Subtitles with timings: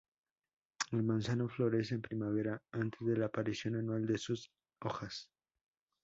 [0.93, 5.29] El manzano florece en primavera antes de la aparición anual de sus hojas.